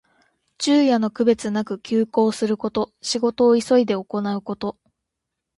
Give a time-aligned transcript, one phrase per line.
[0.59, 2.91] 昼夜の区別なく急行すること。
[3.03, 4.75] 仕事を急いで行うこと。